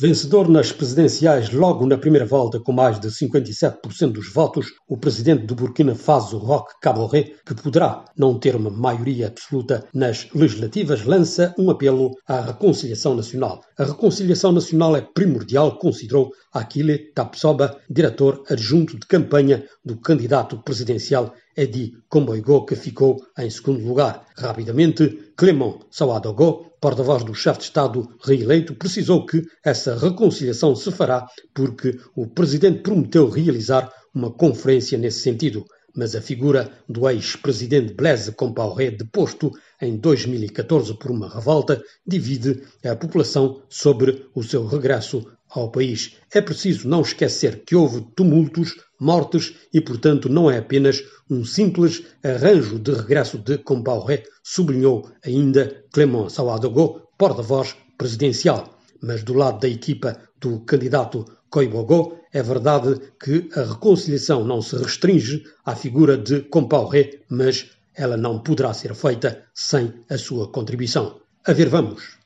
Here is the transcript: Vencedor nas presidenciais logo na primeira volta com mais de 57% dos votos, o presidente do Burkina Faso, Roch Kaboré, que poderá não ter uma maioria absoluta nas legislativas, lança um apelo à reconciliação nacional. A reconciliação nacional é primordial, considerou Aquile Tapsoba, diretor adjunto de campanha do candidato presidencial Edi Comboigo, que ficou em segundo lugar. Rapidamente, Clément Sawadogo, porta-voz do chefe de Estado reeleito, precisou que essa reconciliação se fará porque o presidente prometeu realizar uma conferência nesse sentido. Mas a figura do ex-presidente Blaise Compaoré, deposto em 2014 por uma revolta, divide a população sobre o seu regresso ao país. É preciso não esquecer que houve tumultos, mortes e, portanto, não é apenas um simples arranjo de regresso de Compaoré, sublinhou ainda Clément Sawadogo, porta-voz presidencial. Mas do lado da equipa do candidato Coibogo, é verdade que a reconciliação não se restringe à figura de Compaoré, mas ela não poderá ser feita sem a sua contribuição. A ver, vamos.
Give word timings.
Vencedor 0.00 0.48
nas 0.48 0.72
presidenciais 0.72 1.50
logo 1.50 1.84
na 1.84 1.98
primeira 1.98 2.24
volta 2.24 2.58
com 2.58 2.72
mais 2.72 2.98
de 2.98 3.08
57% 3.08 4.12
dos 4.12 4.32
votos, 4.32 4.68
o 4.88 4.96
presidente 4.96 5.44
do 5.44 5.54
Burkina 5.54 5.94
Faso, 5.94 6.38
Roch 6.38 6.72
Kaboré, 6.80 7.34
que 7.44 7.54
poderá 7.54 8.06
não 8.16 8.38
ter 8.38 8.56
uma 8.56 8.70
maioria 8.70 9.26
absoluta 9.26 9.86
nas 9.92 10.26
legislativas, 10.34 11.04
lança 11.04 11.54
um 11.58 11.70
apelo 11.70 12.12
à 12.26 12.40
reconciliação 12.40 13.14
nacional. 13.14 13.60
A 13.78 13.84
reconciliação 13.84 14.52
nacional 14.52 14.96
é 14.96 15.02
primordial, 15.02 15.76
considerou 15.76 16.30
Aquile 16.50 17.12
Tapsoba, 17.12 17.78
diretor 17.90 18.42
adjunto 18.48 18.98
de 18.98 19.06
campanha 19.06 19.64
do 19.84 20.00
candidato 20.00 20.62
presidencial 20.62 21.34
Edi 21.54 21.92
Comboigo, 22.08 22.64
que 22.64 22.74
ficou 22.74 23.20
em 23.38 23.50
segundo 23.50 23.86
lugar. 23.86 24.24
Rapidamente, 24.34 25.32
Clément 25.36 25.80
Sawadogo, 25.90 26.69
porta-voz 26.80 27.22
do 27.22 27.34
chefe 27.34 27.58
de 27.58 27.64
Estado 27.66 28.08
reeleito, 28.24 28.74
precisou 28.74 29.26
que 29.26 29.42
essa 29.64 29.96
reconciliação 29.96 30.74
se 30.74 30.90
fará 30.90 31.26
porque 31.54 31.98
o 32.16 32.26
presidente 32.26 32.80
prometeu 32.80 33.28
realizar 33.28 33.92
uma 34.14 34.30
conferência 34.32 34.96
nesse 34.96 35.20
sentido. 35.20 35.64
Mas 35.94 36.14
a 36.14 36.22
figura 36.22 36.70
do 36.88 37.08
ex-presidente 37.08 37.94
Blaise 37.94 38.32
Compaoré, 38.32 38.92
deposto 38.92 39.50
em 39.82 39.96
2014 39.96 40.96
por 40.98 41.10
uma 41.10 41.28
revolta, 41.28 41.82
divide 42.06 42.62
a 42.84 42.94
população 42.94 43.62
sobre 43.68 44.26
o 44.34 44.42
seu 44.42 44.66
regresso 44.66 45.26
ao 45.50 45.70
país. 45.70 46.16
É 46.32 46.40
preciso 46.40 46.88
não 46.88 47.02
esquecer 47.02 47.64
que 47.64 47.76
houve 47.76 48.02
tumultos, 48.14 48.76
mortes 48.98 49.54
e, 49.72 49.80
portanto, 49.80 50.28
não 50.28 50.50
é 50.50 50.58
apenas 50.58 51.02
um 51.28 51.44
simples 51.44 52.02
arranjo 52.22 52.78
de 52.78 52.92
regresso 52.92 53.38
de 53.38 53.58
Compaoré, 53.58 54.22
sublinhou 54.42 55.08
ainda 55.24 55.84
Clément 55.92 56.28
Sawadogo, 56.28 57.02
porta-voz 57.18 57.76
presidencial. 57.96 58.78
Mas 59.02 59.22
do 59.22 59.34
lado 59.34 59.60
da 59.60 59.68
equipa 59.68 60.16
do 60.40 60.60
candidato 60.60 61.24
Coibogo, 61.48 62.18
é 62.32 62.42
verdade 62.42 63.00
que 63.22 63.48
a 63.56 63.62
reconciliação 63.62 64.44
não 64.44 64.62
se 64.62 64.76
restringe 64.76 65.42
à 65.64 65.74
figura 65.74 66.16
de 66.16 66.42
Compaoré, 66.42 67.20
mas 67.28 67.70
ela 67.94 68.16
não 68.16 68.38
poderá 68.38 68.72
ser 68.72 68.94
feita 68.94 69.44
sem 69.52 69.92
a 70.08 70.16
sua 70.16 70.48
contribuição. 70.48 71.20
A 71.44 71.52
ver, 71.52 71.68
vamos. 71.68 72.18